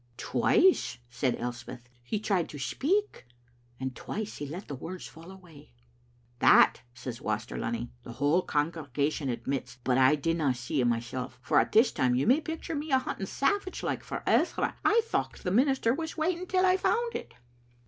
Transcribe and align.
"Twice," 0.17 0.97
said 1.11 1.35
Elspeth, 1.39 1.87
"he 2.01 2.19
tried 2.19 2.49
to 2.49 2.57
speak, 2.57 3.27
and 3.79 3.95
twice 3.95 4.37
he 4.37 4.47
let 4.47 4.67
the 4.67 4.73
words 4.73 5.05
fall." 5.05 5.47
"That," 6.39 6.81
says 6.95 7.21
Waster 7.21 7.55
Lunny, 7.55 7.91
"the 8.01 8.13
whole 8.13 8.43
congrega 8.43 9.11
tion 9.11 9.29
admits, 9.29 9.77
but 9.83 9.99
I 9.99 10.15
didna 10.15 10.55
see 10.55 10.81
it 10.81 10.85
mysel', 10.85 11.33
for 11.39 11.59
a' 11.59 11.69
this 11.71 11.91
time 11.91 12.15
you 12.15 12.25
may 12.25 12.41
picture 12.41 12.73
me 12.73 12.89
hunting 12.89 13.27
savage 13.27 13.83
like 13.83 14.03
for 14.03 14.23
Ezra. 14.27 14.75
I 14.83 15.01
thocht 15.05 15.43
tiie 15.43 15.53
minister 15.53 15.93
was 15.93 16.17
waiting 16.17 16.47
till 16.47 16.65
I 16.65 16.77
found 16.77 17.13
it." 17.13 17.35